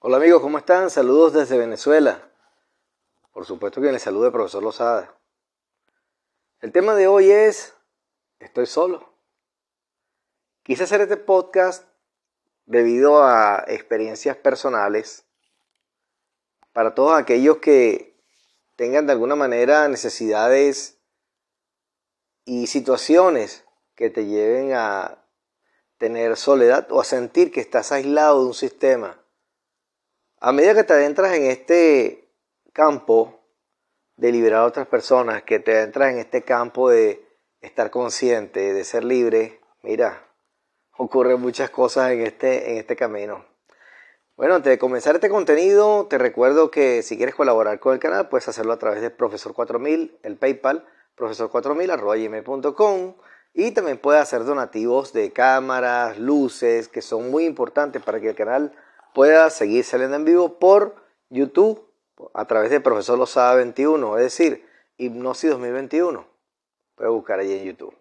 Hola 0.00 0.18
amigos, 0.18 0.40
¿cómo 0.40 0.58
están? 0.58 0.90
Saludos 0.90 1.32
desde 1.32 1.58
Venezuela. 1.58 2.30
Por 3.32 3.44
supuesto 3.44 3.80
que 3.80 3.90
les 3.90 4.00
saluda 4.00 4.26
el 4.26 4.32
profesor 4.32 4.62
Lozada. 4.62 5.18
El 6.60 6.70
tema 6.70 6.94
de 6.94 7.08
hoy 7.08 7.32
es, 7.32 7.74
estoy 8.38 8.66
solo. 8.66 9.12
Quise 10.62 10.84
hacer 10.84 11.00
este 11.00 11.16
podcast 11.16 11.84
debido 12.64 13.24
a 13.24 13.64
experiencias 13.66 14.36
personales 14.36 15.24
para 16.72 16.94
todos 16.94 17.18
aquellos 17.18 17.56
que 17.56 18.16
tengan 18.76 19.06
de 19.06 19.14
alguna 19.14 19.34
manera 19.34 19.88
necesidades 19.88 21.00
y 22.44 22.68
situaciones 22.68 23.64
que 23.96 24.10
te 24.10 24.26
lleven 24.26 24.74
a 24.74 25.24
tener 25.96 26.36
soledad 26.36 26.86
o 26.92 27.00
a 27.00 27.04
sentir 27.04 27.50
que 27.50 27.60
estás 27.60 27.90
aislado 27.90 28.42
de 28.42 28.46
un 28.46 28.54
sistema 28.54 29.24
a 30.40 30.52
medida 30.52 30.74
que 30.74 30.84
te 30.84 30.92
adentras 30.92 31.34
en 31.34 31.44
este 31.44 32.28
campo 32.72 33.40
de 34.16 34.32
liberar 34.32 34.60
a 34.60 34.66
otras 34.66 34.86
personas, 34.86 35.42
que 35.42 35.58
te 35.58 35.76
adentras 35.76 36.12
en 36.12 36.18
este 36.18 36.42
campo 36.42 36.90
de 36.90 37.24
estar 37.60 37.90
consciente, 37.90 38.72
de 38.72 38.84
ser 38.84 39.04
libre, 39.04 39.60
mira, 39.82 40.24
ocurren 40.96 41.40
muchas 41.40 41.70
cosas 41.70 42.12
en 42.12 42.22
este, 42.22 42.72
en 42.72 42.78
este 42.78 42.96
camino. 42.96 43.44
Bueno, 44.36 44.54
antes 44.54 44.70
de 44.70 44.78
comenzar 44.78 45.16
este 45.16 45.28
contenido, 45.28 46.06
te 46.06 46.16
recuerdo 46.16 46.70
que 46.70 47.02
si 47.02 47.16
quieres 47.16 47.34
colaborar 47.34 47.80
con 47.80 47.92
el 47.92 47.98
canal, 47.98 48.28
puedes 48.28 48.46
hacerlo 48.46 48.72
a 48.72 48.78
través 48.78 49.02
de 49.02 49.10
Profesor 49.10 49.52
4000, 49.52 50.20
el 50.22 50.36
PayPal, 50.36 50.86
profesor4000, 51.16 53.16
y 53.54 53.72
también 53.72 53.98
puedes 53.98 54.22
hacer 54.22 54.44
donativos 54.44 55.12
de 55.12 55.32
cámaras, 55.32 56.18
luces, 56.18 56.86
que 56.86 57.02
son 57.02 57.32
muy 57.32 57.46
importantes 57.46 58.00
para 58.00 58.20
que 58.20 58.28
el 58.28 58.36
canal 58.36 58.72
pueda 59.14 59.50
seguir 59.50 59.84
saliendo 59.84 60.16
en 60.16 60.24
vivo 60.24 60.58
por 60.58 60.96
YouTube 61.30 61.88
a 62.34 62.46
través 62.46 62.70
de 62.70 62.80
Profesor 62.80 63.18
Lozada 63.18 63.54
21, 63.56 64.18
es 64.18 64.24
decir, 64.24 64.66
Hipnosis 64.96 65.50
2021. 65.50 66.26
Puede 66.94 67.10
buscar 67.10 67.38
ahí 67.38 67.52
en 67.52 67.64
YouTube. 67.64 67.96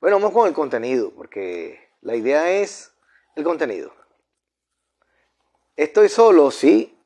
Bueno, 0.00 0.18
vamos 0.18 0.32
con 0.32 0.46
el 0.46 0.54
contenido, 0.54 1.10
porque 1.10 1.88
la 2.02 2.16
idea 2.16 2.50
es 2.50 2.92
el 3.34 3.44
contenido. 3.44 3.92
Estoy 5.74 6.08
solo, 6.08 6.50
sí. 6.50 6.98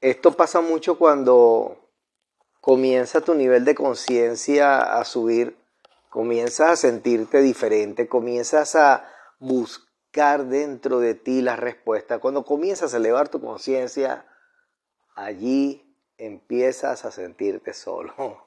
Esto 0.00 0.32
pasa 0.32 0.60
mucho 0.60 0.98
cuando 0.98 1.90
comienza 2.60 3.20
tu 3.20 3.34
nivel 3.34 3.64
de 3.64 3.74
conciencia 3.74 4.98
a 4.98 5.04
subir, 5.04 5.56
comienzas 6.10 6.70
a 6.70 6.76
sentirte 6.76 7.40
diferente, 7.40 8.08
comienzas 8.08 8.74
a 8.74 9.08
buscar 9.38 9.93
dentro 10.14 11.00
de 11.00 11.14
ti 11.14 11.42
la 11.42 11.56
respuesta. 11.56 12.20
Cuando 12.20 12.44
comienzas 12.44 12.94
a 12.94 12.98
elevar 12.98 13.28
tu 13.28 13.40
conciencia, 13.40 14.24
allí 15.16 15.82
empiezas 16.16 17.04
a 17.04 17.10
sentirte 17.10 17.72
solo. 17.72 18.14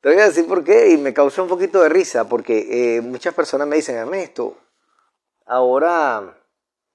Te 0.00 0.08
voy 0.08 0.20
a 0.20 0.26
decir 0.26 0.46
por 0.46 0.64
qué 0.64 0.90
y 0.90 0.96
me 0.96 1.12
causa 1.12 1.42
un 1.42 1.48
poquito 1.48 1.82
de 1.82 1.88
risa 1.90 2.28
porque 2.28 2.96
eh, 2.96 3.00
muchas 3.02 3.34
personas 3.34 3.66
me 3.68 3.76
dicen, 3.76 3.96
Ernesto, 3.96 4.56
ahora, 5.44 6.38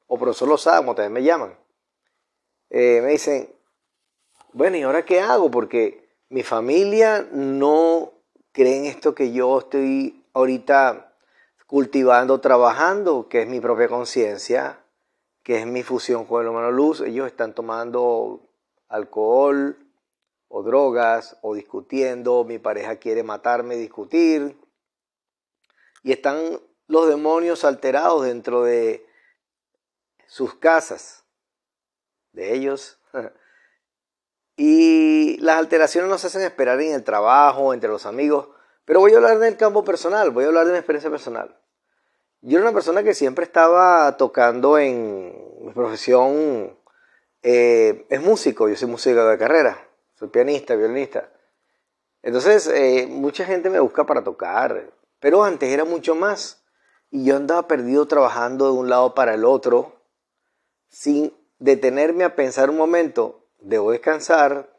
o 0.08 0.18
profesor 0.18 0.48
lo 0.48 0.58
sabe, 0.58 0.78
como 0.78 0.96
también 0.96 1.14
me 1.14 1.24
llaman, 1.24 1.56
eh, 2.72 3.02
me 3.04 3.12
dicen, 3.12 3.54
bueno, 4.54 4.78
¿y 4.78 4.82
ahora 4.82 5.06
qué 5.06 5.20
hago? 5.20 5.52
Porque 5.52 6.10
mi 6.30 6.42
familia 6.42 7.28
no 7.32 8.12
cree 8.54 8.78
en 8.78 8.86
esto 8.86 9.14
que 9.14 9.32
yo 9.32 9.60
estoy 9.60 10.26
ahorita 10.34 11.15
cultivando, 11.76 12.40
trabajando, 12.40 13.28
que 13.28 13.42
es 13.42 13.50
mi 13.50 13.60
propia 13.60 13.90
conciencia, 13.90 14.80
que 15.44 15.60
es 15.60 15.68
mi 15.68 15.84
fusión 15.84 16.24
con 16.24 16.42
el 16.42 16.48
humano 16.48 16.72
luz. 16.72 17.02
Ellos 17.02 17.28
están 17.28 17.54
tomando 17.54 18.50
alcohol 18.88 19.78
o 20.48 20.64
drogas 20.64 21.38
o 21.42 21.54
discutiendo, 21.54 22.46
mi 22.46 22.60
pareja 22.60 22.96
quiere 22.96 23.24
matarme, 23.24 23.76
discutir. 23.76 24.58
Y 26.02 26.14
están 26.14 26.62
los 26.88 27.10
demonios 27.10 27.66
alterados 27.66 28.24
dentro 28.24 28.64
de 28.64 29.06
sus 30.28 30.56
casas, 30.56 31.26
de 32.32 32.54
ellos. 32.54 33.02
Y 34.58 35.36
las 35.40 35.58
alteraciones 35.58 36.10
nos 36.10 36.24
hacen 36.24 36.42
esperar 36.44 36.80
en 36.80 36.94
el 36.94 37.04
trabajo, 37.04 37.74
entre 37.74 37.90
los 37.90 38.06
amigos. 38.06 38.48
Pero 38.86 39.02
voy 39.02 39.12
a 39.12 39.18
hablar 39.18 39.38
del 39.40 39.58
campo 39.58 39.84
personal, 39.84 40.32
voy 40.32 40.46
a 40.46 40.48
hablar 40.48 40.66
de 40.66 40.72
mi 40.72 40.78
experiencia 40.78 41.10
personal. 41.10 41.60
Yo 42.48 42.60
era 42.60 42.68
una 42.68 42.76
persona 42.76 43.02
que 43.02 43.16
siempre 43.16 43.44
estaba 43.44 44.18
tocando 44.18 44.78
en 44.78 45.34
mi 45.62 45.74
profesión, 45.74 46.78
eh, 47.42 48.06
es 48.08 48.22
músico, 48.22 48.70
yo 48.70 48.76
soy 48.76 48.88
músico 48.88 49.26
de 49.26 49.40
carrera, 49.40 49.90
soy 50.14 50.28
pianista, 50.28 50.76
violinista. 50.76 51.28
Entonces, 52.22 52.68
eh, 52.68 53.08
mucha 53.10 53.46
gente 53.46 53.72
me 53.72 53.80
busca 53.80 54.06
para 54.06 54.24
tocar, 54.24 54.92
pero 55.20 55.44
antes 55.44 55.72
era 55.72 55.86
mucho 55.86 56.14
más. 56.14 56.64
Y 57.10 57.26
yo 57.26 57.36
andaba 57.36 57.68
perdido 57.68 58.06
trabajando 58.06 58.66
de 58.66 58.78
un 58.78 58.90
lado 58.90 59.16
para 59.16 59.34
el 59.34 59.44
otro, 59.44 59.96
sin 60.88 61.34
detenerme 61.58 62.26
a 62.26 62.36
pensar 62.36 62.70
un 62.70 62.78
momento, 62.78 63.48
debo 63.58 63.90
descansar, 63.90 64.70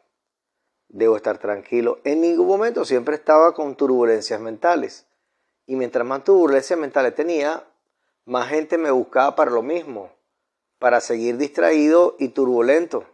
debo 0.87 1.17
estar 1.17 1.37
tranquilo. 1.37 1.99
En 2.05 2.21
ningún 2.21 2.47
momento 2.47 2.85
siempre 2.85 3.15
estaba 3.15 3.53
con 3.53 3.75
turbulencias 3.75 4.39
mentales. 4.39 5.05
Y 5.67 5.75
mientras 5.75 6.07
más 6.07 6.23
turbulencias 6.23 6.79
mentales 6.79 7.13
tenía, 7.13 7.63
más 8.25 8.49
gente 8.49 8.77
me 8.77 8.89
buscaba 8.89 9.35
para 9.35 9.51
lo 9.51 9.61
mismo, 9.61 10.11
para 10.79 11.01
seguir 11.01 11.37
distraído 11.37 12.15
y 12.17 12.29
turbulento. 12.29 13.05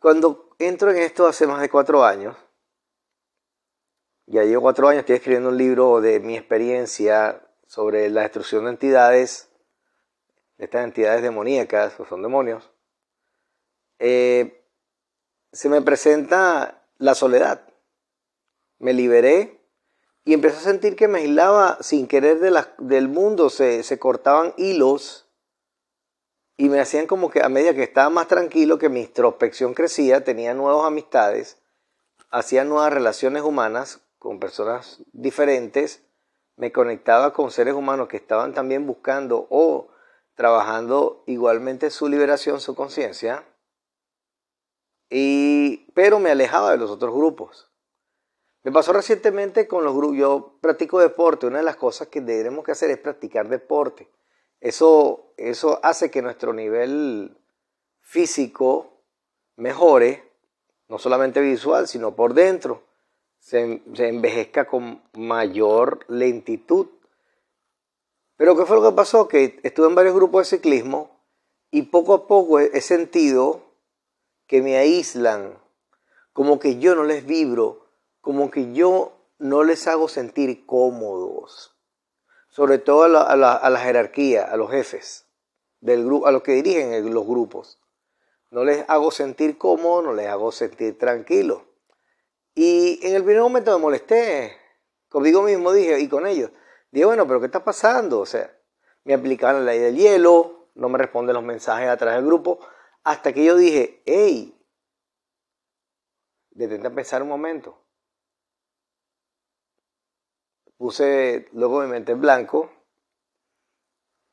Cuando 0.00 0.50
entro 0.58 0.90
en 0.90 0.96
esto 0.96 1.26
hace 1.26 1.46
más 1.46 1.60
de 1.60 1.68
cuatro 1.68 2.04
años, 2.04 2.36
ya 4.26 4.44
llevo 4.44 4.62
cuatro 4.62 4.88
años, 4.88 5.00
estoy 5.00 5.16
escribiendo 5.16 5.50
un 5.50 5.58
libro 5.58 6.00
de 6.00 6.20
mi 6.20 6.36
experiencia 6.36 7.46
sobre 7.66 8.08
la 8.08 8.22
destrucción 8.22 8.64
de 8.64 8.70
entidades, 8.70 9.50
de 10.56 10.64
estas 10.64 10.84
entidades 10.84 11.22
demoníacas, 11.22 12.00
o 12.00 12.06
son 12.06 12.22
demonios. 12.22 12.70
Eh, 13.98 14.64
se 15.52 15.68
me 15.68 15.82
presenta 15.82 16.86
la 16.96 17.14
soledad. 17.14 17.66
Me 18.78 18.94
liberé 18.94 19.59
y 20.24 20.34
empecé 20.34 20.58
a 20.58 20.60
sentir 20.60 20.96
que 20.96 21.08
me 21.08 21.20
aislaba 21.20 21.78
sin 21.80 22.06
querer 22.06 22.40
de 22.40 22.64
del 22.78 23.08
mundo, 23.08 23.50
se, 23.50 23.82
se 23.82 23.98
cortaban 23.98 24.54
hilos 24.56 25.28
y 26.56 26.68
me 26.68 26.78
hacían 26.78 27.06
como 27.06 27.30
que 27.30 27.42
a 27.42 27.48
medida 27.48 27.74
que 27.74 27.82
estaba 27.82 28.10
más 28.10 28.28
tranquilo, 28.28 28.78
que 28.78 28.90
mi 28.90 29.00
introspección 29.00 29.72
crecía, 29.72 30.24
tenía 30.24 30.52
nuevas 30.52 30.86
amistades, 30.86 31.58
hacía 32.30 32.64
nuevas 32.64 32.92
relaciones 32.92 33.42
humanas 33.42 34.00
con 34.18 34.38
personas 34.38 35.02
diferentes, 35.12 36.04
me 36.56 36.70
conectaba 36.70 37.32
con 37.32 37.50
seres 37.50 37.72
humanos 37.72 38.08
que 38.08 38.18
estaban 38.18 38.52
también 38.52 38.86
buscando 38.86 39.46
o 39.48 39.88
trabajando 40.34 41.24
igualmente 41.26 41.88
su 41.88 42.08
liberación, 42.08 42.60
su 42.60 42.74
conciencia, 42.74 43.46
y, 45.08 45.90
pero 45.94 46.18
me 46.20 46.30
alejaba 46.30 46.72
de 46.72 46.76
los 46.76 46.90
otros 46.90 47.14
grupos. 47.14 47.69
Me 48.62 48.72
pasó 48.72 48.92
recientemente 48.92 49.66
con 49.66 49.84
los 49.84 49.94
grupos, 49.94 50.18
yo 50.18 50.58
practico 50.60 51.00
deporte, 51.00 51.46
una 51.46 51.58
de 51.58 51.64
las 51.64 51.76
cosas 51.76 52.08
que 52.08 52.20
debemos 52.20 52.64
que 52.64 52.72
hacer 52.72 52.90
es 52.90 52.98
practicar 52.98 53.48
deporte. 53.48 54.08
Eso, 54.60 55.32
eso 55.38 55.80
hace 55.82 56.10
que 56.10 56.20
nuestro 56.20 56.52
nivel 56.52 57.38
físico 58.00 59.02
mejore, 59.56 60.30
no 60.88 60.98
solamente 60.98 61.40
visual, 61.40 61.88
sino 61.88 62.14
por 62.14 62.34
dentro, 62.34 62.82
se, 63.38 63.82
se 63.94 64.08
envejezca 64.08 64.66
con 64.66 65.02
mayor 65.14 66.04
lentitud. 66.08 66.88
Pero 68.36 68.56
¿qué 68.56 68.66
fue 68.66 68.76
lo 68.76 68.90
que 68.90 68.96
pasó? 68.96 69.26
Que 69.26 69.58
estuve 69.62 69.86
en 69.86 69.94
varios 69.94 70.14
grupos 70.14 70.50
de 70.50 70.56
ciclismo 70.56 71.18
y 71.70 71.82
poco 71.82 72.12
a 72.12 72.26
poco 72.26 72.58
he 72.58 72.80
sentido 72.82 73.62
que 74.46 74.60
me 74.60 74.76
aíslan, 74.76 75.58
como 76.32 76.58
que 76.58 76.78
yo 76.78 76.94
no 76.94 77.04
les 77.04 77.24
vibro, 77.24 77.79
como 78.20 78.50
que 78.50 78.72
yo 78.72 79.12
no 79.38 79.64
les 79.64 79.86
hago 79.86 80.08
sentir 80.08 80.66
cómodos. 80.66 81.76
Sobre 82.48 82.78
todo 82.78 83.04
a 83.04 83.36
la, 83.36 83.78
jerarquía, 83.78 84.44
a 84.44 84.56
los 84.56 84.70
jefes 84.70 85.26
del 85.80 86.04
grupo, 86.04 86.26
a 86.26 86.32
los 86.32 86.42
que 86.42 86.52
dirigen 86.52 87.14
los 87.14 87.26
grupos. 87.26 87.80
No 88.50 88.64
les 88.64 88.84
hago 88.88 89.10
sentir 89.10 89.56
cómodo, 89.56 90.02
no 90.02 90.14
les 90.14 90.26
hago 90.26 90.50
sentir 90.50 90.98
tranquilo. 90.98 91.64
Y 92.54 92.98
en 93.06 93.14
el 93.14 93.22
primer 93.22 93.42
momento 93.42 93.72
me 93.72 93.82
molesté, 93.82 94.56
conmigo 95.08 95.42
mismo 95.42 95.72
dije, 95.72 96.00
y 96.00 96.08
con 96.08 96.26
ellos. 96.26 96.50
Dije, 96.90 97.06
bueno, 97.06 97.26
pero 97.26 97.38
¿qué 97.38 97.46
está 97.46 97.62
pasando? 97.62 98.18
O 98.18 98.26
sea, 98.26 98.52
me 99.04 99.14
aplicaron 99.14 99.64
la 99.64 99.72
ley 99.72 99.80
del 99.80 99.96
hielo, 99.96 100.68
no 100.74 100.88
me 100.88 100.98
responden 100.98 101.34
los 101.34 101.44
mensajes 101.44 101.88
a 101.88 101.96
través 101.96 102.16
del 102.16 102.26
grupo. 102.26 102.58
Hasta 103.04 103.32
que 103.32 103.44
yo 103.44 103.56
dije, 103.56 104.02
hey, 104.04 104.60
detente 106.50 106.88
a 106.88 106.94
pensar 106.94 107.22
un 107.22 107.28
momento. 107.28 107.80
Puse 110.80 111.46
luego 111.52 111.82
mi 111.82 111.88
mente 111.88 112.12
en 112.12 112.22
blanco. 112.22 112.72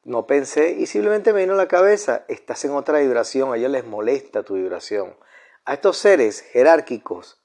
no 0.06 0.26
pensé 0.28 0.78
y 0.80 0.86
simplemente 0.86 1.34
me 1.34 1.42
vino 1.42 1.56
a 1.56 1.58
la 1.58 1.68
cabeza, 1.68 2.24
estás 2.30 2.64
en 2.64 2.72
otra 2.72 3.00
vibración, 3.00 3.52
a 3.52 3.58
ellos 3.58 3.70
les 3.70 3.84
molesta 3.84 4.44
tu 4.44 4.54
vibración. 4.54 5.18
A 5.66 5.74
estos 5.74 5.98
seres 5.98 6.40
jerárquicos 6.40 7.44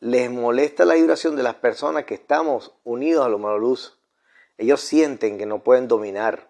les 0.00 0.28
molesta 0.28 0.84
la 0.84 0.94
vibración 0.94 1.36
de 1.36 1.44
las 1.44 1.54
personas 1.54 2.04
que 2.04 2.14
estamos 2.14 2.74
unidos 2.82 3.24
a 3.24 3.28
lo 3.28 3.58
luz. 3.60 4.00
Ellos 4.58 4.80
sienten 4.80 5.38
que 5.38 5.46
no 5.46 5.62
pueden 5.62 5.86
dominar, 5.86 6.48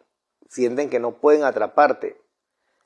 sienten 0.49 0.88
que 0.88 0.99
no 0.99 1.20
pueden 1.20 1.44
atraparte. 1.44 2.19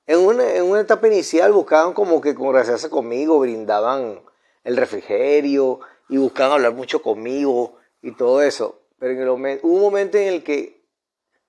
En 0.09 0.19
una, 0.19 0.53
en 0.53 0.65
una 0.65 0.81
etapa 0.81 1.07
inicial 1.07 1.53
buscaban 1.53 1.93
como 1.93 2.21
que 2.21 2.35
congraciarse 2.35 2.91
conmigo, 2.91 3.39
brindaban 3.39 4.21
el 4.65 4.77
refrigerio 4.77 5.79
y 6.09 6.17
buscaban 6.17 6.55
hablar 6.55 6.75
mucho 6.75 7.01
conmigo 7.03 7.79
y 8.03 8.17
todo 8.17 8.43
eso. 8.43 8.80
Pero 9.01 9.15
en 9.15 9.21
el 9.21 9.29
hubo 9.31 9.77
un 9.77 9.81
momento 9.81 10.19
en 10.19 10.29
el 10.29 10.45
que 10.45 10.85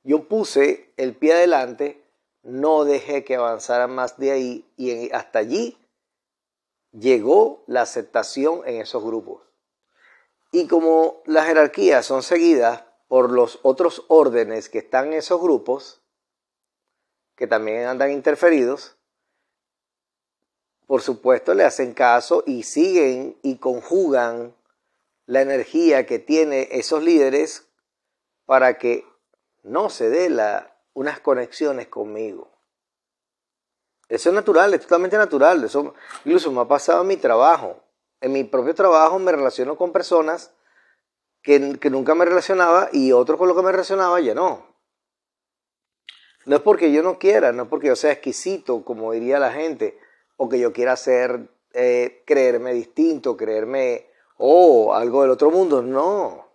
yo 0.03 0.27
puse 0.27 0.91
el 0.95 1.15
pie 1.15 1.33
adelante, 1.33 2.01
no 2.43 2.85
dejé 2.85 3.23
que 3.23 3.35
avanzara 3.35 3.87
más 3.87 4.17
de 4.17 4.31
ahí 4.31 4.65
y 4.77 5.11
hasta 5.11 5.39
allí 5.39 5.77
llegó 6.91 7.63
la 7.67 7.81
aceptación 7.81 8.61
en 8.65 8.81
esos 8.81 9.03
grupos. 9.03 9.41
Y 10.53 10.67
como 10.67 11.21
las 11.25 11.45
jerarquías 11.45 12.05
son 12.05 12.23
seguidas 12.23 12.85
por 13.09 13.29
los 13.29 13.59
otros 13.63 14.05
órdenes 14.07 14.69
que 14.69 14.79
están 14.79 15.07
en 15.07 15.13
esos 15.13 15.41
grupos, 15.41 16.01
que 17.35 17.47
también 17.47 17.85
andan 17.85 18.11
interferidos, 18.11 18.95
por 20.87 21.01
supuesto 21.01 21.53
le 21.53 21.65
hacen 21.65 21.93
caso 21.93 22.43
y 22.47 22.63
siguen 22.63 23.37
y 23.43 23.57
conjugan 23.57 24.55
la 25.25 25.41
energía 25.41 26.05
que 26.05 26.19
tiene 26.19 26.67
esos 26.71 27.03
líderes 27.03 27.69
para 28.45 28.77
que 28.77 29.05
no 29.63 29.89
se 29.89 30.09
dé 30.09 30.29
la, 30.29 30.75
unas 30.93 31.19
conexiones 31.19 31.87
conmigo. 31.87 32.51
Eso 34.09 34.29
es 34.29 34.35
natural, 34.35 34.73
es 34.73 34.81
totalmente 34.81 35.17
natural. 35.17 35.63
Eso 35.63 35.93
incluso 36.25 36.51
me 36.51 36.61
ha 36.61 36.67
pasado 36.67 37.01
en 37.01 37.07
mi 37.07 37.17
trabajo. 37.17 37.81
En 38.19 38.33
mi 38.33 38.43
propio 38.43 38.75
trabajo 38.75 39.17
me 39.19 39.31
relaciono 39.31 39.77
con 39.77 39.93
personas 39.93 40.53
que, 41.41 41.79
que 41.79 41.89
nunca 41.89 42.13
me 42.13 42.25
relacionaba 42.25 42.89
y 42.91 43.13
otros 43.13 43.37
con 43.37 43.47
los 43.47 43.55
que 43.55 43.63
me 43.63 43.71
relacionaba 43.71 44.19
ya 44.19 44.35
no. 44.35 44.71
No 46.45 46.55
es 46.55 46.61
porque 46.61 46.91
yo 46.91 47.03
no 47.03 47.19
quiera, 47.19 47.51
no 47.51 47.63
es 47.63 47.69
porque 47.69 47.87
yo 47.87 47.95
sea 47.95 48.11
exquisito, 48.11 48.83
como 48.83 49.11
diría 49.13 49.39
la 49.39 49.51
gente, 49.53 49.97
o 50.37 50.49
que 50.49 50.59
yo 50.59 50.73
quiera 50.73 50.95
ser, 50.97 51.49
eh, 51.73 52.23
creerme 52.25 52.73
distinto, 52.73 53.37
creerme, 53.37 54.10
oh, 54.41 54.93
algo 54.93 55.21
del 55.21 55.31
otro 55.31 55.51
mundo. 55.51 55.81
No. 55.81 56.47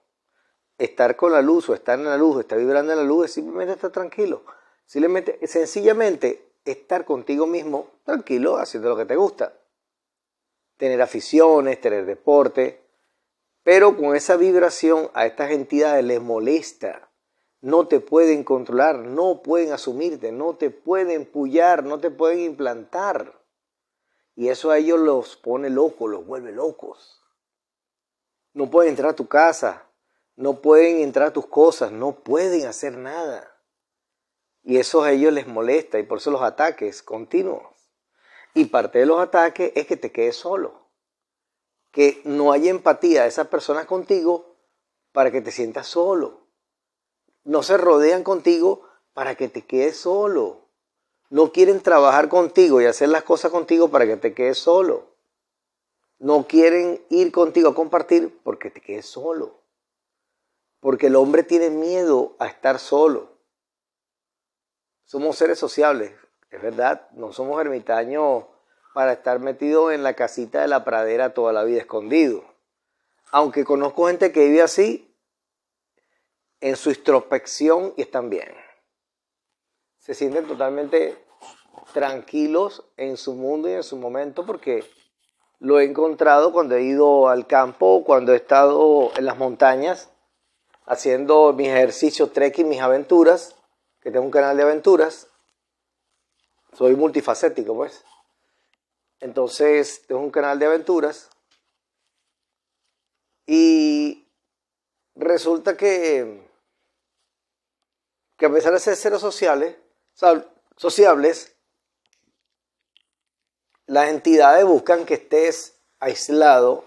Estar 0.76 1.16
con 1.16 1.32
la 1.32 1.40
luz 1.40 1.68
o 1.68 1.74
estar 1.74 1.98
en 1.98 2.04
la 2.04 2.18
luz, 2.18 2.40
estar 2.40 2.58
vibrando 2.58 2.92
en 2.92 2.98
la 2.98 3.04
luz 3.04 3.26
es 3.26 3.32
simplemente 3.32 3.74
estar 3.74 3.90
tranquilo. 3.90 4.42
Simplemente, 4.84 5.38
sencillamente 5.46 6.52
estar 6.64 7.04
contigo 7.04 7.46
mismo 7.46 7.88
tranquilo 8.04 8.58
haciendo 8.58 8.90
lo 8.90 8.96
que 8.96 9.06
te 9.06 9.16
gusta. 9.16 9.54
Tener 10.76 11.00
aficiones, 11.00 11.80
tener 11.80 12.04
deporte, 12.04 12.82
pero 13.62 13.96
con 13.96 14.14
esa 14.14 14.36
vibración 14.36 15.10
a 15.14 15.26
estas 15.26 15.52
entidades 15.52 16.04
les 16.04 16.20
molesta. 16.20 17.08
No 17.62 17.88
te 17.88 18.00
pueden 18.00 18.44
controlar, 18.44 18.98
no 18.98 19.42
pueden 19.42 19.72
asumirte, 19.72 20.30
no 20.30 20.56
te 20.56 20.70
pueden 20.70 21.24
pullar, 21.24 21.84
no 21.84 21.98
te 21.98 22.10
pueden 22.10 22.40
implantar. 22.40 23.40
Y 24.34 24.48
eso 24.48 24.70
a 24.70 24.78
ellos 24.78 25.00
los 25.00 25.36
pone 25.36 25.70
locos, 25.70 26.10
los 26.10 26.26
vuelve 26.26 26.52
locos. 26.52 27.25
No 28.56 28.70
pueden 28.70 28.92
entrar 28.92 29.10
a 29.10 29.16
tu 29.16 29.28
casa, 29.28 29.84
no 30.34 30.62
pueden 30.62 31.00
entrar 31.00 31.28
a 31.28 31.32
tus 31.34 31.44
cosas, 31.44 31.92
no 31.92 32.12
pueden 32.20 32.66
hacer 32.66 32.96
nada. 32.96 33.54
Y 34.62 34.78
eso 34.78 35.02
a 35.02 35.12
ellos 35.12 35.30
les 35.34 35.46
molesta 35.46 35.98
y 35.98 36.04
por 36.04 36.16
eso 36.16 36.30
los 36.30 36.40
ataques 36.40 37.02
continuos. 37.02 37.66
Y 38.54 38.64
parte 38.64 39.00
de 39.00 39.04
los 39.04 39.20
ataques 39.20 39.72
es 39.74 39.86
que 39.86 39.98
te 39.98 40.10
quedes 40.10 40.36
solo. 40.36 40.88
Que 41.90 42.22
no 42.24 42.50
haya 42.50 42.70
empatía 42.70 43.24
de 43.24 43.28
esas 43.28 43.48
personas 43.48 43.84
contigo 43.84 44.56
para 45.12 45.30
que 45.30 45.42
te 45.42 45.52
sientas 45.52 45.88
solo. 45.88 46.48
No 47.44 47.62
se 47.62 47.76
rodean 47.76 48.22
contigo 48.22 48.88
para 49.12 49.34
que 49.34 49.50
te 49.50 49.66
quedes 49.66 49.98
solo. 49.98 50.70
No 51.28 51.52
quieren 51.52 51.82
trabajar 51.82 52.30
contigo 52.30 52.80
y 52.80 52.86
hacer 52.86 53.10
las 53.10 53.22
cosas 53.22 53.50
contigo 53.50 53.90
para 53.90 54.06
que 54.06 54.16
te 54.16 54.32
quedes 54.32 54.56
solo. 54.56 55.15
No 56.18 56.46
quieren 56.46 57.04
ir 57.10 57.30
contigo 57.32 57.70
a 57.70 57.74
compartir 57.74 58.38
porque 58.42 58.70
te 58.70 58.80
quedes 58.80 59.06
solo. 59.06 59.60
Porque 60.80 61.08
el 61.08 61.16
hombre 61.16 61.42
tiene 61.42 61.70
miedo 61.70 62.36
a 62.38 62.46
estar 62.46 62.78
solo. 62.78 63.36
Somos 65.04 65.36
seres 65.36 65.58
sociables, 65.58 66.12
es 66.50 66.60
verdad, 66.60 67.08
no 67.12 67.32
somos 67.32 67.60
ermitaños 67.60 68.44
para 68.94 69.12
estar 69.12 69.38
metidos 69.40 69.92
en 69.92 70.02
la 70.02 70.14
casita 70.14 70.62
de 70.62 70.68
la 70.68 70.84
pradera 70.84 71.34
toda 71.34 71.52
la 71.52 71.64
vida 71.64 71.80
escondido. 71.80 72.44
Aunque 73.30 73.64
conozco 73.64 74.06
gente 74.06 74.32
que 74.32 74.48
vive 74.48 74.62
así 74.62 75.14
en 76.60 76.76
su 76.76 76.90
introspección 76.90 77.92
y 77.96 78.02
están 78.02 78.30
bien. 78.30 78.54
Se 79.98 80.14
sienten 80.14 80.46
totalmente 80.46 81.22
tranquilos 81.92 82.84
en 82.96 83.16
su 83.16 83.34
mundo 83.34 83.68
y 83.68 83.72
en 83.72 83.82
su 83.82 83.96
momento 83.96 84.46
porque 84.46 84.84
lo 85.58 85.80
he 85.80 85.84
encontrado 85.84 86.52
cuando 86.52 86.76
he 86.76 86.82
ido 86.82 87.28
al 87.28 87.46
campo, 87.46 88.04
cuando 88.04 88.32
he 88.32 88.36
estado 88.36 89.10
en 89.16 89.24
las 89.24 89.38
montañas 89.38 90.10
haciendo 90.86 91.52
mis 91.52 91.68
ejercicios, 91.68 92.32
trekking, 92.32 92.68
mis 92.68 92.80
aventuras 92.80 93.56
que 94.00 94.10
tengo 94.10 94.24
un 94.24 94.30
canal 94.30 94.56
de 94.56 94.62
aventuras. 94.62 95.28
Soy 96.72 96.94
multifacético, 96.94 97.74
pues. 97.74 98.04
Entonces, 99.18 100.06
tengo 100.06 100.20
un 100.20 100.30
canal 100.30 100.58
de 100.58 100.66
aventuras. 100.66 101.28
Y 103.46 104.28
resulta 105.16 105.76
que, 105.76 106.48
que 108.36 108.46
a 108.46 108.52
pesar 108.52 108.72
de 108.74 108.78
ser 108.78 108.94
seres 108.94 109.20
sociales, 109.20 109.76
sociables, 110.76 111.55
las 113.86 114.08
entidades 114.08 114.64
buscan 114.64 115.04
que 115.04 115.14
estés 115.14 115.76
aislado 116.00 116.84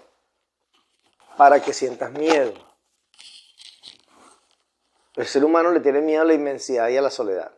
para 1.37 1.61
que 1.61 1.73
sientas 1.73 2.11
miedo. 2.11 2.53
El 5.15 5.25
ser 5.25 5.43
humano 5.43 5.71
le 5.71 5.79
tiene 5.79 6.01
miedo 6.01 6.21
a 6.21 6.25
la 6.25 6.33
inmensidad 6.33 6.89
y 6.89 6.97
a 6.97 7.01
la 7.01 7.09
soledad. 7.09 7.51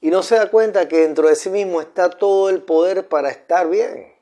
Y 0.00 0.10
no 0.10 0.22
se 0.22 0.36
da 0.36 0.50
cuenta 0.50 0.88
que 0.88 1.00
dentro 1.00 1.28
de 1.28 1.36
sí 1.36 1.50
mismo 1.50 1.80
está 1.80 2.08
todo 2.08 2.48
el 2.48 2.62
poder 2.62 3.08
para 3.08 3.30
estar 3.30 3.68
bien, 3.68 4.14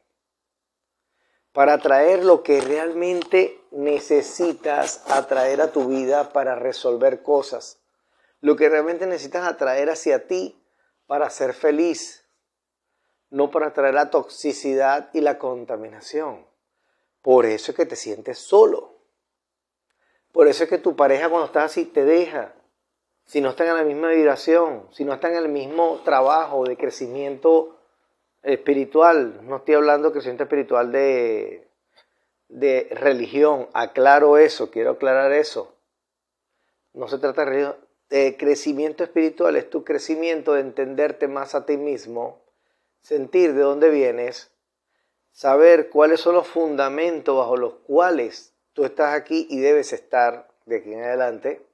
para 1.53 1.75
atraer 1.75 2.25
lo 2.25 2.43
que 2.43 2.61
realmente 2.61 3.61
necesitas 3.71 5.03
atraer 5.09 5.61
a 5.61 5.71
tu 5.71 5.87
vida 5.87 6.31
para 6.33 6.57
resolver 6.57 7.23
cosas, 7.23 7.79
lo 8.41 8.57
que 8.57 8.69
realmente 8.69 9.07
necesitas 9.07 9.47
atraer 9.47 9.91
hacia 9.91 10.27
ti 10.27 10.61
para 11.07 11.31
ser 11.31 11.55
feliz, 11.55 12.28
no 13.31 13.51
para 13.51 13.69
atraer 13.69 13.95
la 13.95 14.11
toxicidad 14.11 15.11
y 15.13 15.21
la 15.21 15.39
contaminación. 15.39 16.47
Por 17.23 17.47
eso 17.47 17.73
es 17.73 17.77
que 17.77 17.87
te 17.87 17.97
sientes 17.97 18.39
solo. 18.39 18.95
Por 20.33 20.47
eso 20.47 20.65
es 20.65 20.71
que 20.71 20.79
tu 20.79 20.97
pareja 20.97 21.29
cuando 21.29 21.47
estás 21.47 21.65
así 21.65 21.85
te 21.85 22.05
deja. 22.05 22.55
Si 23.25 23.41
no 23.41 23.51
están 23.51 23.69
en 23.69 23.77
la 23.77 23.85
misma 23.85 24.09
vibración, 24.09 24.89
si 24.93 25.05
no 25.05 25.13
están 25.13 25.33
en 25.33 25.39
el 25.39 25.49
mismo 25.49 26.01
trabajo 26.05 26.65
de 26.65 26.77
crecimiento 26.77 27.79
espiritual, 28.43 29.41
no 29.47 29.57
estoy 29.57 29.75
hablando 29.75 30.09
de 30.09 30.13
crecimiento 30.13 30.45
espiritual 30.45 30.93
de, 30.93 31.69
de 32.49 32.89
religión, 32.93 33.69
aclaro 33.75 34.39
eso, 34.39 34.71
quiero 34.71 34.93
aclarar 34.93 35.33
eso. 35.33 35.75
No 36.95 37.09
se 37.09 37.19
trata 37.19 37.45
de, 37.45 37.75
de 38.09 38.37
crecimiento 38.39 39.05
espiritual, 39.05 39.57
es 39.57 39.69
tu 39.69 39.85
crecimiento 39.85 40.55
de 40.55 40.61
entenderte 40.61 41.29
más 41.29 41.55
a 41.55 41.67
ti 41.67 41.77
mismo, 41.77 42.41
sentir 43.01 43.55
de 43.55 43.61
dónde 43.61 43.91
vienes, 43.91 44.53
saber 45.33 45.89
cuáles 45.91 46.21
son 46.21 46.35
los 46.35 46.47
fundamentos 46.47 47.37
bajo 47.37 47.57
los 47.57 47.75
cuales 47.75 48.55
tú 48.73 48.85
estás 48.85 49.15
aquí 49.15 49.47
y 49.51 49.61
debes 49.61 49.93
estar 49.93 50.49
de 50.67 50.77
aquí 50.77 50.93
en 50.93 51.03
adelante, 51.03 51.65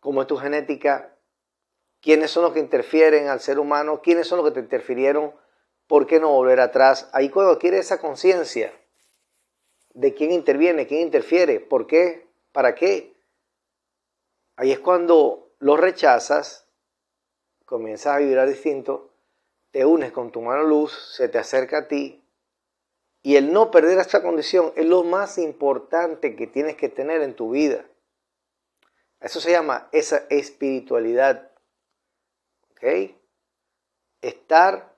cómo 0.00 0.22
es 0.22 0.28
tu 0.28 0.36
genética, 0.36 1.16
quiénes 2.00 2.30
son 2.30 2.44
los 2.44 2.52
que 2.52 2.60
interfieren 2.60 3.28
al 3.28 3.40
ser 3.40 3.58
humano, 3.58 4.00
quiénes 4.02 4.28
son 4.28 4.38
los 4.38 4.46
que 4.46 4.54
te 4.54 4.60
interfirieron, 4.60 5.34
por 5.86 6.06
qué 6.06 6.20
no 6.20 6.30
volver 6.30 6.60
atrás. 6.60 7.08
Ahí 7.12 7.30
cuando 7.30 7.52
adquiere 7.52 7.78
esa 7.78 7.98
conciencia 7.98 8.72
de 9.94 10.14
quién 10.14 10.30
interviene, 10.32 10.86
quién 10.86 11.00
interfiere, 11.00 11.60
por 11.60 11.86
qué, 11.86 12.28
para 12.52 12.74
qué, 12.74 13.16
ahí 14.56 14.72
es 14.72 14.78
cuando 14.78 15.50
lo 15.58 15.76
rechazas, 15.76 16.66
comienzas 17.64 18.14
a 18.14 18.18
vibrar 18.18 18.48
distinto, 18.48 19.10
te 19.70 19.84
unes 19.84 20.12
con 20.12 20.32
tu 20.32 20.40
mano 20.40 20.62
luz, 20.62 20.92
se 21.16 21.28
te 21.28 21.38
acerca 21.38 21.78
a 21.78 21.88
ti, 21.88 22.22
y 23.26 23.34
el 23.34 23.52
no 23.52 23.72
perder 23.72 23.98
esta 23.98 24.22
condición 24.22 24.72
es 24.76 24.86
lo 24.86 25.02
más 25.02 25.36
importante 25.36 26.36
que 26.36 26.46
tienes 26.46 26.76
que 26.76 26.88
tener 26.88 27.22
en 27.22 27.34
tu 27.34 27.50
vida. 27.50 27.84
Eso 29.18 29.40
se 29.40 29.50
llama 29.50 29.88
esa 29.90 30.26
espiritualidad. 30.30 31.50
¿Ok? 32.70 33.16
Estar 34.20 34.94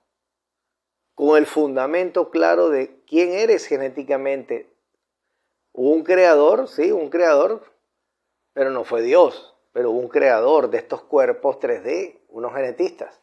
con 1.14 1.38
el 1.38 1.46
fundamento 1.46 2.30
claro 2.30 2.68
de 2.68 3.02
quién 3.06 3.32
eres 3.32 3.66
genéticamente. 3.66 4.70
un 5.72 6.02
creador, 6.02 6.68
sí, 6.68 6.92
un 6.92 7.08
creador, 7.08 7.64
pero 8.52 8.68
no 8.70 8.84
fue 8.84 9.00
Dios, 9.00 9.56
pero 9.72 9.90
un 9.90 10.08
creador 10.08 10.68
de 10.68 10.76
estos 10.76 11.02
cuerpos 11.02 11.58
3D, 11.60 12.20
unos 12.28 12.52
genetistas. 12.52 13.22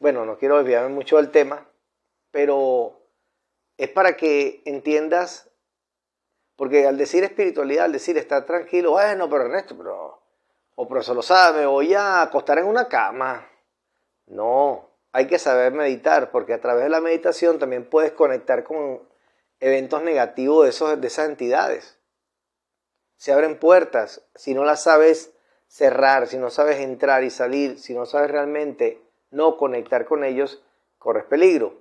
Bueno, 0.00 0.24
no 0.24 0.38
quiero 0.38 0.56
desviarme 0.56 0.88
mucho 0.88 1.18
del 1.18 1.30
tema, 1.30 1.68
pero 2.30 3.02
es 3.76 3.90
para 3.90 4.16
que 4.16 4.62
entiendas, 4.64 5.50
porque 6.56 6.86
al 6.86 6.96
decir 6.96 7.22
espiritualidad, 7.22 7.84
al 7.84 7.92
decir 7.92 8.16
estar 8.16 8.46
tranquilo, 8.46 8.92
bueno, 8.92 9.28
pero 9.28 9.44
Ernesto, 9.44 9.76
pero, 9.76 10.22
o 10.74 10.88
pero 10.88 11.00
eso 11.00 11.12
lo 11.12 11.20
sabe, 11.20 11.60
me 11.60 11.66
voy 11.66 11.92
a 11.92 12.22
acostar 12.22 12.58
en 12.58 12.64
una 12.64 12.88
cama. 12.88 13.46
No, 14.24 14.88
hay 15.12 15.26
que 15.26 15.38
saber 15.38 15.74
meditar, 15.74 16.30
porque 16.30 16.54
a 16.54 16.62
través 16.62 16.84
de 16.84 16.90
la 16.90 17.02
meditación 17.02 17.58
también 17.58 17.84
puedes 17.84 18.12
conectar 18.12 18.64
con 18.64 19.06
eventos 19.60 20.02
negativos 20.02 20.64
de, 20.64 20.70
esos, 20.70 20.98
de 20.98 21.06
esas 21.06 21.28
entidades. 21.28 21.98
Se 23.16 23.34
abren 23.34 23.58
puertas, 23.58 24.22
si 24.34 24.54
no 24.54 24.64
las 24.64 24.82
sabes 24.82 25.34
cerrar, 25.68 26.26
si 26.26 26.38
no 26.38 26.48
sabes 26.48 26.78
entrar 26.78 27.22
y 27.22 27.28
salir, 27.28 27.78
si 27.78 27.92
no 27.92 28.06
sabes 28.06 28.30
realmente 28.30 29.09
no 29.30 29.56
conectar 29.56 30.04
con 30.06 30.24
ellos, 30.24 30.62
corres 30.98 31.24
peligro. 31.24 31.74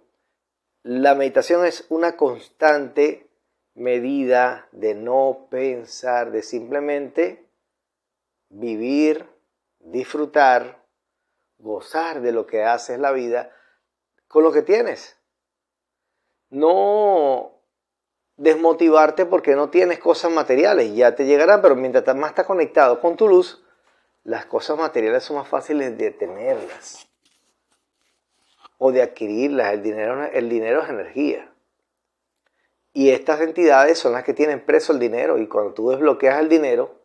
La 0.84 1.16
meditación 1.16 1.66
es 1.66 1.86
una 1.90 2.16
constante 2.16 3.28
medida 3.74 4.68
de 4.72 4.96
no 4.96 5.48
pensar, 5.50 6.32
de 6.32 6.42
simplemente 6.42 7.46
vivir, 8.50 9.26
disfrutar, 9.80 10.84
gozar 11.58 12.22
de 12.22 12.32
lo 12.32 12.46
que 12.48 12.64
haces 12.64 13.00
la 13.00 13.12
vida 13.12 13.52
con 14.28 14.44
lo 14.44 14.52
que 14.52 14.62
tienes. 14.62 15.18
No 16.50 17.52
desmotivarte 18.38 19.26
porque 19.26 19.56
no 19.56 19.70
tienes 19.70 20.00
cosas 20.00 20.32
materiales, 20.32 20.96
ya 20.96 21.14
te 21.16 21.26
llegarán, 21.26 21.62
pero 21.62 21.76
mientras 21.76 22.16
más 22.16 22.30
estás 22.30 22.46
conectado 22.46 23.02
con 23.02 23.18
tu 23.18 23.28
luz, 23.28 23.64
las 24.24 24.46
cosas 24.46 24.78
materiales 24.78 25.24
son 25.24 25.38
más 25.38 25.48
fáciles 25.48 25.98
de 25.98 26.12
tenerlas 26.12 27.09
o 28.80 28.92
de 28.92 29.04
adquirirlas. 29.04 29.74
El 29.74 29.84
dinero, 29.84 30.26
el 30.26 30.50
dinero 30.50 30.82
es 30.82 30.90
energía. 30.90 31.52
Y 32.94 33.12
estas 33.12 33.42
entidades 33.42 34.00
son 34.00 34.14
las 34.14 34.24
que 34.24 34.34
tienen 34.34 34.66
preso 34.66 34.94
el 34.94 35.00
dinero 35.00 35.38
y 35.38 35.48
cuando 35.48 35.76
tú 35.76 35.92
desbloqueas 35.92 36.40
el 36.40 36.50
dinero, 36.50 36.96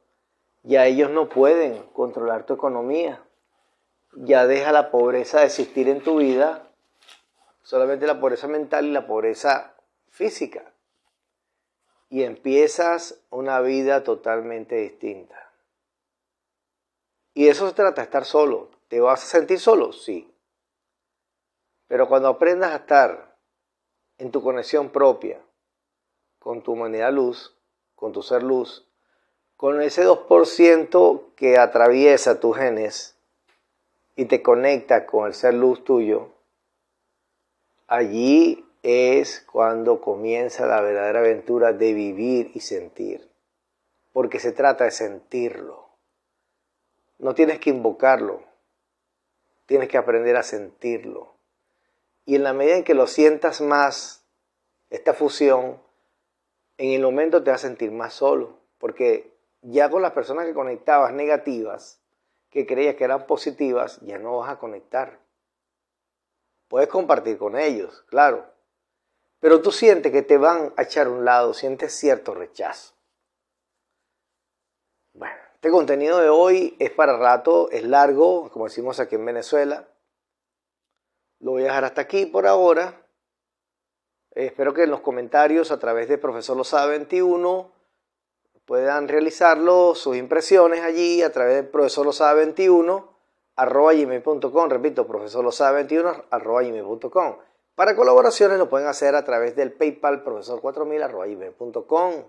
ya 0.62 0.86
ellos 0.86 1.10
no 1.10 1.28
pueden 1.28 1.82
controlar 1.92 2.46
tu 2.46 2.54
economía 2.54 3.20
ya 4.16 4.46
deja 4.46 4.72
la 4.72 4.90
pobreza 4.90 5.40
de 5.40 5.46
existir 5.46 5.88
en 5.88 6.02
tu 6.02 6.18
vida, 6.18 6.68
solamente 7.62 8.06
la 8.06 8.20
pobreza 8.20 8.46
mental 8.46 8.86
y 8.86 8.92
la 8.92 9.06
pobreza 9.06 9.74
física. 10.08 10.72
Y 12.10 12.22
empiezas 12.22 13.20
una 13.30 13.60
vida 13.60 14.04
totalmente 14.04 14.76
distinta. 14.76 15.50
Y 17.32 17.48
eso 17.48 17.68
se 17.68 17.74
trata 17.74 18.02
de 18.02 18.04
estar 18.04 18.24
solo. 18.24 18.70
¿Te 18.88 19.00
vas 19.00 19.24
a 19.24 19.26
sentir 19.26 19.58
solo? 19.58 19.92
Sí. 19.92 20.32
Pero 21.86 22.08
cuando 22.08 22.28
aprendas 22.28 22.72
a 22.72 22.76
estar 22.76 23.36
en 24.18 24.30
tu 24.30 24.42
conexión 24.42 24.90
propia, 24.90 25.40
con 26.38 26.62
tu 26.62 26.72
humanidad 26.72 27.12
luz, 27.12 27.56
con 27.94 28.12
tu 28.12 28.22
ser 28.22 28.42
luz, 28.42 28.88
con 29.56 29.80
ese 29.80 30.04
2% 30.04 31.34
que 31.36 31.58
atraviesa 31.58 32.40
tus 32.40 32.56
genes, 32.56 33.14
y 34.16 34.26
te 34.26 34.42
conecta 34.42 35.06
con 35.06 35.26
el 35.26 35.34
ser 35.34 35.54
luz 35.54 35.84
tuyo, 35.84 36.28
allí 37.86 38.64
es 38.82 39.40
cuando 39.50 40.00
comienza 40.00 40.66
la 40.66 40.80
verdadera 40.80 41.20
aventura 41.20 41.72
de 41.72 41.92
vivir 41.94 42.50
y 42.54 42.60
sentir. 42.60 43.30
Porque 44.12 44.38
se 44.38 44.52
trata 44.52 44.84
de 44.84 44.90
sentirlo. 44.90 45.88
No 47.18 47.34
tienes 47.34 47.58
que 47.58 47.70
invocarlo, 47.70 48.42
tienes 49.66 49.88
que 49.88 49.96
aprender 49.98 50.36
a 50.36 50.42
sentirlo. 50.42 51.33
Y 52.24 52.36
en 52.36 52.42
la 52.42 52.52
medida 52.52 52.76
en 52.76 52.84
que 52.84 52.94
lo 52.94 53.06
sientas 53.06 53.60
más, 53.60 54.24
esta 54.90 55.12
fusión, 55.12 55.80
en 56.78 56.92
el 56.92 57.02
momento 57.02 57.42
te 57.42 57.50
vas 57.50 57.64
a 57.64 57.68
sentir 57.68 57.90
más 57.90 58.14
solo. 58.14 58.58
Porque 58.78 59.32
ya 59.62 59.90
con 59.90 60.02
las 60.02 60.12
personas 60.12 60.46
que 60.46 60.54
conectabas 60.54 61.12
negativas, 61.12 62.00
que 62.50 62.66
creías 62.66 62.94
que 62.94 63.04
eran 63.04 63.26
positivas, 63.26 64.00
ya 64.02 64.18
no 64.18 64.38
vas 64.38 64.50
a 64.50 64.58
conectar. 64.58 65.18
Puedes 66.68 66.88
compartir 66.88 67.38
con 67.38 67.58
ellos, 67.58 68.04
claro. 68.08 68.46
Pero 69.40 69.60
tú 69.60 69.70
sientes 69.70 70.12
que 70.12 70.22
te 70.22 70.38
van 70.38 70.72
a 70.76 70.82
echar 70.82 71.06
a 71.06 71.10
un 71.10 71.24
lado, 71.24 71.52
sientes 71.52 71.92
cierto 71.92 72.34
rechazo. 72.34 72.94
Bueno, 75.12 75.36
este 75.54 75.70
contenido 75.70 76.18
de 76.18 76.28
hoy 76.28 76.76
es 76.78 76.90
para 76.90 77.16
rato, 77.16 77.70
es 77.70 77.84
largo, 77.84 78.50
como 78.50 78.64
decimos 78.64 79.00
aquí 79.00 79.16
en 79.16 79.24
Venezuela. 79.24 79.86
Lo 81.44 81.50
voy 81.50 81.64
a 81.64 81.66
dejar 81.66 81.84
hasta 81.84 82.00
aquí 82.00 82.24
por 82.24 82.46
ahora. 82.46 83.06
espero 84.30 84.72
que 84.72 84.84
en 84.84 84.90
los 84.90 85.02
comentarios 85.02 85.70
a 85.72 85.78
través 85.78 86.08
de 86.08 86.16
Profesor 86.16 86.56
Lozada 86.56 86.86
21 86.86 87.70
puedan 88.64 89.08
realizarlo, 89.08 89.94
sus 89.94 90.16
impresiones 90.16 90.80
allí 90.80 91.20
a 91.20 91.30
través 91.32 91.56
del 91.56 91.68
profesor 91.68 92.06
Lozada 92.06 92.32
21 92.32 93.14
arroba 93.56 93.92
gmail.com, 93.92 94.70
repito, 94.70 95.06
profesor 95.06 95.44
Lozada 95.44 95.72
21 95.72 96.24
arroba 96.30 96.62
gmail.com. 96.62 97.36
Para 97.74 97.94
colaboraciones 97.94 98.56
lo 98.56 98.70
pueden 98.70 98.88
hacer 98.88 99.14
a 99.14 99.26
través 99.26 99.54
del 99.54 99.70
PayPal 99.70 100.22
profesor 100.24 100.62
4000 100.62 101.02
arroba 101.02 101.26
gmail.com, 101.26 102.24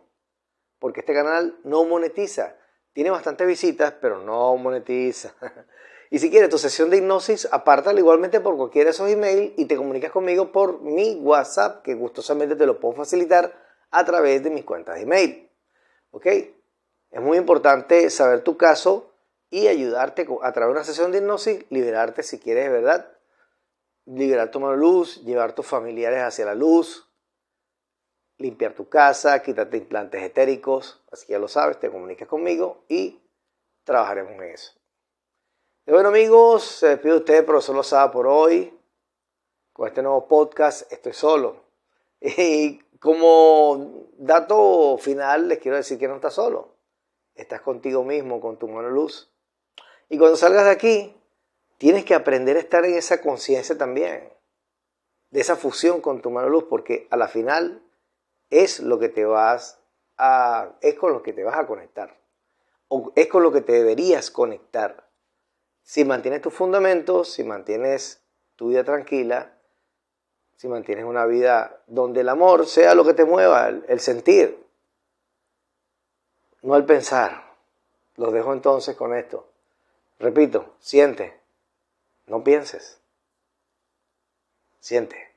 porque 0.78 1.00
este 1.00 1.14
canal 1.14 1.58
no 1.64 1.86
monetiza. 1.86 2.58
Tiene 2.96 3.10
bastantes 3.10 3.46
visitas, 3.46 3.94
pero 4.00 4.22
no 4.22 4.56
monetiza. 4.56 5.34
y 6.10 6.18
si 6.18 6.30
quieres 6.32 6.50
tu 6.50 6.58
sesión 6.58 6.90
de 6.90 6.96
hipnosis, 6.96 7.46
apártala 7.52 8.00
igualmente 8.00 8.40
por 8.40 8.56
cualquiera 8.56 8.86
de 8.86 8.92
esos 8.92 9.10
emails 9.10 9.52
y 9.58 9.66
te 9.66 9.76
comunicas 9.76 10.14
conmigo 10.14 10.54
por 10.54 10.80
mi 10.80 11.16
WhatsApp, 11.16 11.84
que 11.84 11.94
gustosamente 11.94 12.56
te 12.56 12.66
lo 12.66 12.80
puedo 12.80 12.96
facilitar 12.96 13.54
a 13.92 14.06
través 14.06 14.42
de 14.46 14.50
mis 14.50 14.64
cuentas 14.64 14.96
de 14.96 15.02
email. 15.02 15.52
¿Ok? 16.12 16.26
Es 16.26 17.22
muy 17.22 17.38
importante 17.38 18.10
saber 18.10 18.46
tu 18.46 18.56
caso 18.56 19.12
y 19.50 19.68
ayudarte 19.68 20.26
a 20.42 20.54
través 20.54 20.70
de 20.70 20.78
una 20.80 20.86
sesión 20.86 21.12
de 21.12 21.18
hipnosis, 21.18 21.66
liberarte 21.70 22.24
si 22.24 22.40
quieres 22.40 22.72
verdad, 22.72 23.12
liberar 24.06 24.52
tu 24.52 24.62
mano 24.62 24.78
luz, 24.78 25.22
llevar 25.26 25.52
tus 25.52 25.66
familiares 25.66 26.22
hacia 26.22 26.46
la 26.46 26.56
luz, 26.56 27.10
limpiar 28.38 28.74
tu 28.74 28.90
casa, 28.90 29.42
quitarte 29.42 29.78
implantes 29.78 30.22
etéricos, 30.22 31.04
así 31.12 31.28
que 31.28 31.34
ya 31.34 31.40
lo 31.40 31.48
sabes, 31.48 31.80
te 31.80 31.90
comunicas 31.90 32.28
conmigo 32.28 32.84
y 32.88 33.22
trabajaremos 33.84 34.34
en 34.34 34.44
eso. 34.44 34.74
Y 35.88 35.92
bueno 35.92 36.10
amigos, 36.10 36.64
se 36.64 36.88
despide 36.88 37.16
usted, 37.16 37.46
profesor 37.46 37.76
Lozada, 37.76 38.12
por 38.12 38.28
hoy. 38.28 38.74
Con 39.72 39.88
este 39.88 40.02
nuevo 40.02 40.28
podcast 40.28 40.92
estoy 40.92 41.14
solo. 41.14 41.64
Y 42.22 42.80
como 43.00 44.08
dato 44.18 44.98
final, 44.98 45.48
les 45.48 45.60
quiero 45.60 45.78
decir 45.78 46.00
que 46.00 46.08
no 46.08 46.16
estás 46.16 46.34
solo. 46.34 46.76
Estás 47.36 47.62
contigo 47.62 48.04
mismo, 48.04 48.42
con 48.42 48.58
tu 48.58 48.68
mano 48.68 48.90
luz. 48.90 49.32
Y 50.10 50.18
cuando 50.18 50.38
salgas 50.38 50.66
de 50.66 50.72
aquí, 50.72 51.16
tienes 51.78 52.04
que 52.04 52.16
aprender 52.16 52.58
a 52.58 52.62
estar 52.62 52.84
en 52.84 52.96
esa 52.96 53.22
conciencia 53.22 53.78
también. 53.78 54.34
De 55.30 55.42
esa 55.42 55.56
fusión 55.56 56.02
con 56.02 56.22
tu 56.22 56.32
mano 56.32 56.50
luz, 56.50 56.66
porque 56.68 57.08
a 57.12 57.18
la 57.18 57.28
final 57.28 57.85
es 58.50 58.80
lo 58.80 59.00
que 59.00 59.10
te 59.10 59.26
vas 59.26 59.80
a. 60.18 60.74
es 60.82 60.96
con 60.96 61.14
lo 61.14 61.24
que 61.24 61.34
te 61.34 61.44
vas 61.44 61.58
a 61.58 61.68
conectar. 61.68 62.16
O 62.88 63.12
es 63.16 63.28
con 63.28 63.44
lo 63.44 63.52
que 63.52 63.62
te 63.62 63.74
deberías 63.74 64.32
conectar. 64.32 65.08
Si 65.84 66.04
mantienes 66.04 66.42
tus 66.42 66.54
fundamentos, 66.54 67.32
si 67.32 67.44
mantienes 67.44 68.22
tu 68.56 68.70
vida 68.70 68.84
tranquila, 68.84 69.56
si 70.56 70.68
mantienes 70.68 71.06
una 71.06 71.26
vida 71.26 71.82
donde 71.88 72.22
el 72.22 72.30
amor 72.30 72.66
sea 72.66 72.96
lo 72.96 73.06
que 73.06 73.14
te 73.14 73.26
mueva, 73.26 73.68
el, 73.68 74.00
sentir, 74.00 74.66
no 76.62 76.76
el 76.76 76.86
pensar. 76.86 77.54
Los 78.16 78.32
dejo 78.32 78.54
entonces 78.54 78.96
con 78.96 79.14
esto. 79.14 79.48
Repito, 80.20 80.74
siente, 80.80 81.38
no 82.28 82.44
pienses, 82.44 83.02
siente. 84.80 85.35